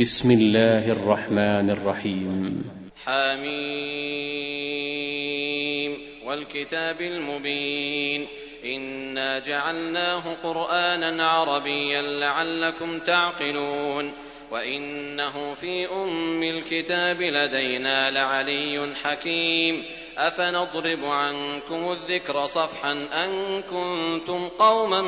[0.00, 2.64] بسم الله الرحمن الرحيم.
[3.06, 5.98] حميم.
[6.24, 8.26] والكتاب المبين.
[8.64, 14.12] إنا جعلناه قرآنا عربيا لعلكم تعقلون.
[14.50, 19.84] وإنه في أم الكتاب لدينا لعلي حكيم.
[20.18, 25.02] أفنضرب عنكم الذكر صفحا أن كنتم قوما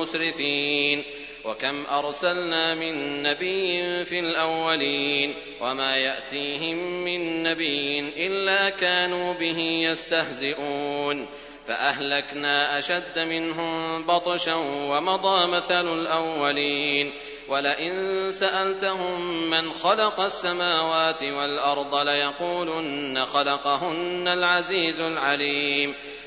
[0.00, 1.02] مسرفين.
[1.44, 11.26] وكم أرسلنا من نبي في الأولين وما يأتيهم من نبي إلا كانوا به يستهزئون
[11.66, 17.12] فأهلكنا أشد منهم بطشا ومضى مثل الأولين
[17.48, 25.94] ولئن سألتهم من خلق السماوات والأرض ليقولن خلقهن العزيز العليم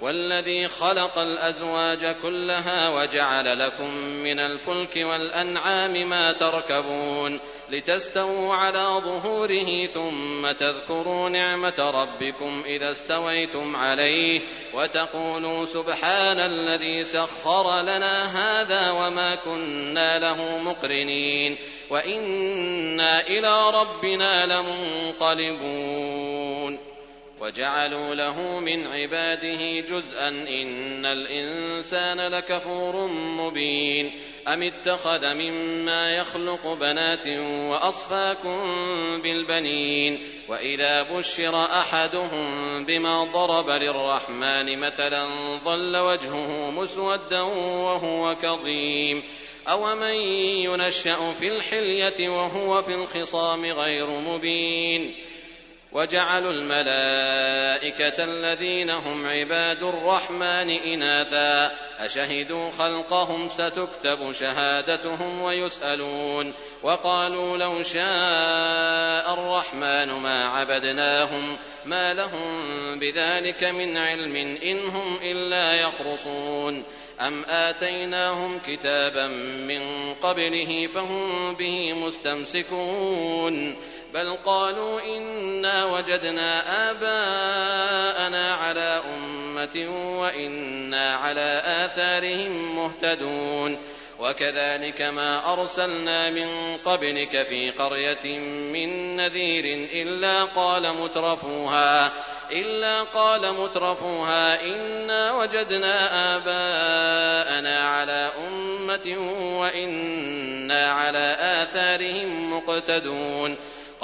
[0.00, 10.52] والذي خلق الأزواج كلها وجعل لكم من الفلك والأنعام ما تركبون لتستووا على ظهوره ثم
[10.52, 14.40] تذكروا نعمة ربكم إذا استويتم عليه
[14.74, 21.56] وتقولوا سبحان الذي سخر لنا هذا وما كنا له مقرنين
[21.90, 24.46] وإنا إلى ربنا
[25.20, 26.16] لمنقلبون
[27.40, 34.12] وجعلوا له من عباده جزءا إن الإنسان لكفور مبين
[34.48, 37.26] أم اتخذ مما يخلق بنات
[37.70, 38.58] وأصفاكم
[39.22, 45.28] بالبنين وإذا بشر أحدهم بما ضرب للرحمن مثلا
[45.64, 49.22] ظل وجهه مسودا وهو كظيم
[49.68, 50.14] أومن
[50.64, 55.14] ينشأ في الحلية وهو في الخصام غير مبين
[55.92, 61.76] وجعلوا الملائكة الذين هم عباد الرحمن إناثا.
[61.98, 66.52] أشهدوا خلقهم ستكتب شهادتهم ويسألون.
[66.82, 72.60] وقالوا لو شاء الرحمن ما عبدناهم ما لهم
[72.98, 76.84] بذلك من علم إن هم إلا يخرصون.
[77.20, 79.26] أم آتيناهم كتابا
[79.68, 83.76] من قبله فهم به مستمسكون.
[84.14, 89.86] بل قالوا إنا وجدنا آباءنا على أمة
[90.20, 93.78] وإنا على آثارهم مهتدون.
[94.20, 98.38] وكذلك ما أرسلنا من قبلك في قرية
[98.72, 102.12] من نذير إلا قال مترفوها
[102.52, 109.16] إلا قال مترفوها إنا وجدنا آباءنا على أمة
[109.60, 113.56] وإنا على آثارهم مقتدون.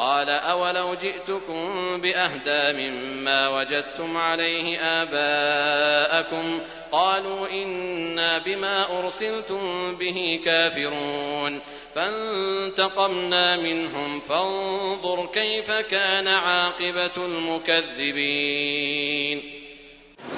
[0.02, 6.60] قال أولو جئتكم بأهدى مما وجدتم عليه آباءكم
[6.92, 11.60] قالوا إنا بما أرسلتم به كافرون
[11.94, 18.72] فانتقمنا منهم فانظر كيف كان عاقبة المكذبين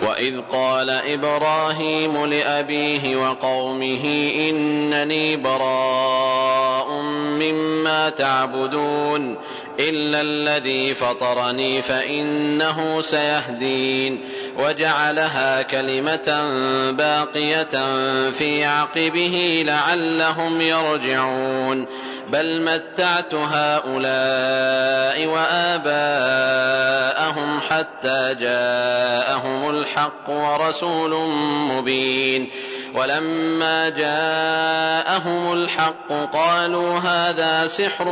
[0.03, 6.34] وإذ قال إبراهيم لأبيه وقومه إنني براء
[7.39, 9.37] مما تعبدون
[9.81, 14.29] إلا الذي فطرني فإنه سيهدين
[14.59, 16.45] وجعلها كلمة
[16.91, 17.83] باقية
[18.31, 21.87] في عقبه لعلهم يرجعون.
[22.29, 26.51] بل متعت هؤلاء وآباءهم
[27.61, 31.29] حتى جاءهم الحق ورسول
[31.71, 32.51] مبين.
[32.95, 38.09] ولما جاءهم الحق قالوا هذا سحر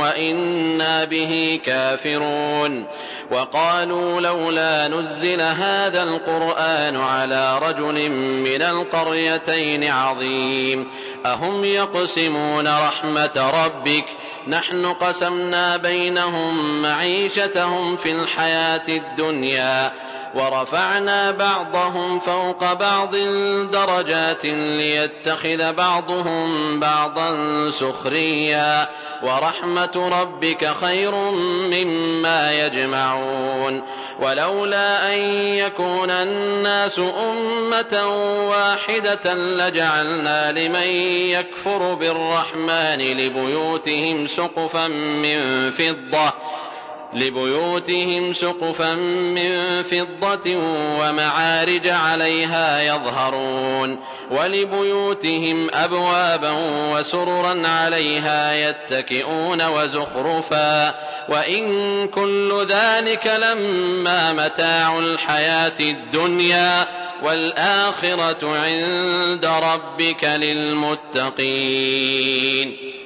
[0.00, 2.86] وإنا به كافرون
[3.30, 10.90] وقالوا لولا نزل هذا القرآن على رجل من القريتين عظيم
[11.26, 14.06] أهم يقسمون رحمة ربك
[14.48, 19.92] نحن قسمنا بينهم معيشتهم في الحياة الدنيا
[20.36, 23.16] ورفعنا بعضهم فوق بعض
[23.72, 27.30] درجات ليتخذ بعضهم بعضا
[27.70, 28.88] سخريا.
[29.22, 31.14] ورحمة ربك خير
[31.70, 33.82] مما يجمعون.
[34.20, 38.06] ولولا أن يكون الناس أمة
[38.48, 40.86] واحدة لجعلنا لمن
[41.30, 46.32] يكفر بالرحمن لبيوتهم سقفا من فضة.
[47.14, 50.56] لبيوتهم سقفا من فضة
[51.00, 53.98] ومعارج عليها يظهرون
[54.30, 56.52] ولبيوتهم أبوابا
[56.92, 60.94] وسررا عليها يتكئون وزخرفا
[61.28, 66.86] وإن كل ذلك لما متاع الحياة الدنيا
[67.22, 71.46] والآخرة عند ربك للمتقين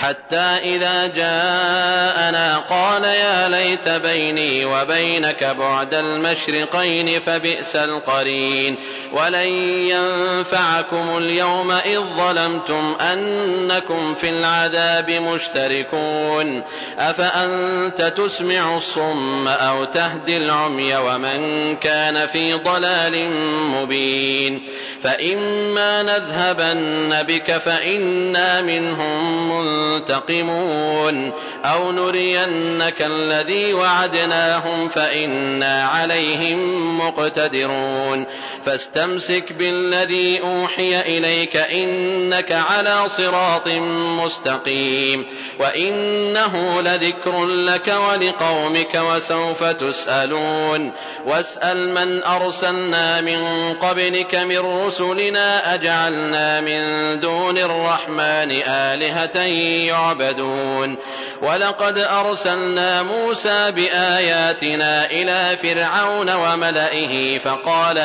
[0.00, 8.76] حتى إذا جاءنا قال يا ليت بيني وبينك بعد المشرقين فبئس القرين
[9.12, 9.48] ولن
[9.90, 16.62] ينفعكم اليوم إذ ظلمتم أنكم في العذاب مشتركون
[16.98, 23.28] أفأنت تسمع الصم أو تهدي العمي ومن كان في ضلال
[23.74, 24.66] مبين
[25.02, 31.32] فإما نذهبن بك فإنا منهم منتقمون
[31.64, 38.26] أو نرينك الذي وعدناهم فإنا عليهم مقتدرون
[38.64, 43.68] فاستمسك بالذي أوحي إليك إنك على صراط
[44.24, 45.26] مستقيم
[45.60, 50.92] وإنه لذكر لك ولقومك وسوف تسألون
[51.26, 59.38] واسأل من أرسلنا من قبلك من رسلنا أجعلنا من دون الرحمن آلهة
[59.88, 60.96] يعبدون
[61.42, 67.98] ولقد أرسلنا موسى بآياتنا إلى فرعون وملئه فقال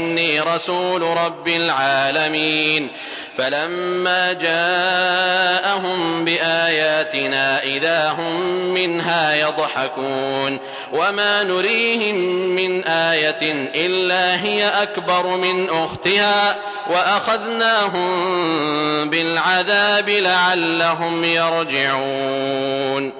[0.00, 2.92] إني رسول رب العالمين.
[3.38, 8.40] فلما جاءهم بآياتنا إذا هم
[8.74, 10.58] منها يضحكون.
[10.92, 12.16] وما نريهم
[12.56, 16.56] من آية إلا هي أكبر من أختها.
[16.90, 18.10] وأخذناهم
[19.10, 23.19] بالعذاب لعلهم يرجعون.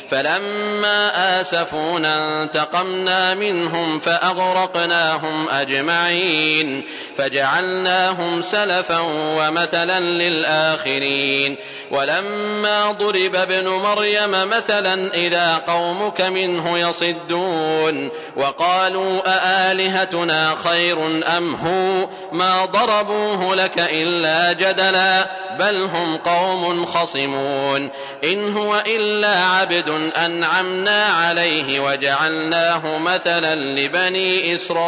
[0.11, 1.11] فلما
[1.41, 6.83] آسفونا انتقمنا منهم فأغرقناهم أجمعين
[7.17, 11.57] فجعلناهم سلفا ومثلا للآخرين.
[11.91, 20.97] ولما ضرب ابن مريم مثلا إذا قومك منه يصدون وقالوا أآلهتنا خير
[21.37, 25.40] أم هو؟ ما ضربوه لك إلا جدلا.
[25.59, 27.89] بل هم قوم خصمون
[28.23, 34.81] إن هو إلا عبد أنعمنا عليه وجعلناه مثلا لبني إسرائيل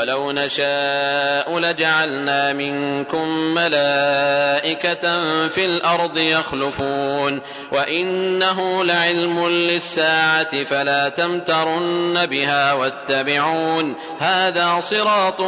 [0.00, 7.40] ولو نشاء لجعلنا منكم ملائكة في الأرض يخلفون
[7.72, 15.40] وإنه لعلم للساعة فلا تمترن بها واتبعون هذا صراط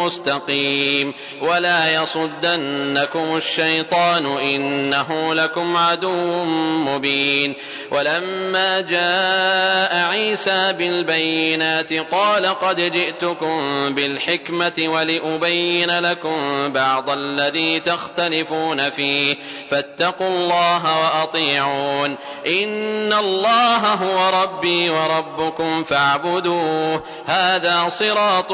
[0.00, 6.44] مستقيم ولا يصدنكم الشيطان إنه لكم عدو
[6.84, 7.54] مبين
[7.90, 19.36] ولما جاء عيسى بالبينات قال قد جئتكم بالحكمة ولأبين لكم بعض الذي تختلفون فيه.
[19.70, 22.16] فاتقوا الله وأطيعون.
[22.46, 27.04] إن الله هو ربي وربكم فاعبدوه.
[27.26, 28.52] هذا صراط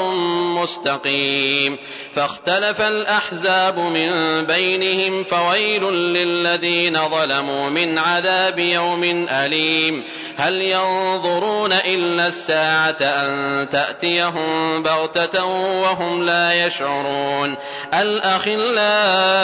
[0.62, 1.78] مستقيم.
[2.14, 4.10] فاختلف الأحزاب من
[4.46, 10.04] بينهم فويل للذين ظلموا من عذاب يوم أليم.
[10.40, 15.44] هل ينظرون إلا الساعة أن تأتيهم بغتة
[15.82, 17.54] وهم لا يشعرون؟
[17.94, 19.40] الأخلاء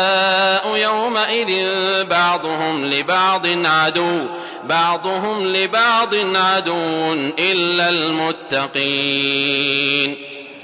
[0.77, 1.65] يومئذ
[2.05, 4.27] بعضهم لبعض عدو
[4.65, 9.57] بعضهم لبعض عدو إلا المتقين.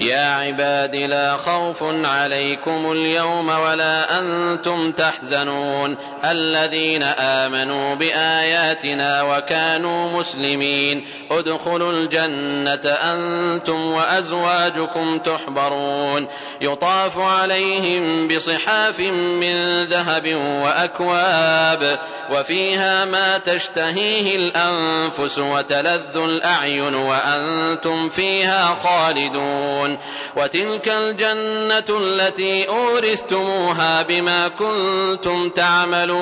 [0.01, 5.97] يا عباد لا خوف عليكم اليوم ولا أنتم تحزنون.
[6.25, 11.07] الذين آمنوا بآياتنا وكانوا مسلمين.
[11.31, 16.27] ادخلوا الجنة أنتم وأزواجكم تحبرون.
[16.61, 21.99] يطاف عليهم بصحاف من ذهب وأكواب
[22.31, 29.97] وفيها ما تشتهيه الأنفس وتلذ الأعين وأنتم فيها خالدون.
[30.37, 36.12] وتلك الجنة التي أورثتموها بما كنتم تعملون.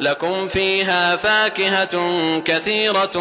[0.00, 2.00] لكم فيها فاكهة
[2.44, 3.18] كثيرة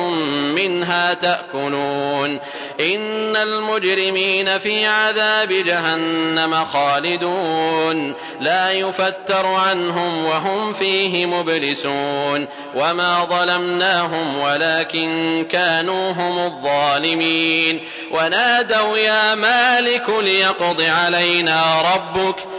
[0.56, 2.40] منها تأكلون.
[2.80, 8.14] إن المجرمين في عذاب جهنم خالدون.
[8.42, 12.48] لا يفتر عنهم وهم فيه مبلسون.
[12.76, 17.80] وما ظلمناهم ولكن كانوا هم الظالمين.
[18.12, 21.64] ونادوا يا مالك ليقض علينا
[21.96, 22.59] ربك.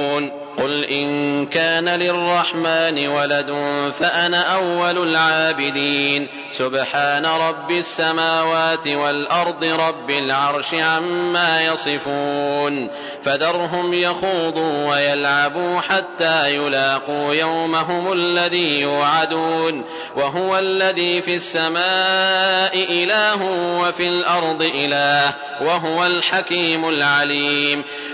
[0.57, 3.55] قل إن كان للرحمن ولد
[3.99, 6.27] فأنا أول العابدين.
[6.57, 12.89] سبحان رب السماوات والأرض رب العرش عما يصفون.
[13.23, 19.85] فذرهم يخوضوا ويلعبوا حتى يلاقوا يومهم الذي يوعدون.
[20.15, 23.43] وهو الذي في السماء إله
[23.81, 25.33] وفي الأرض إله.
[25.61, 27.83] وهو الحكيم العليم.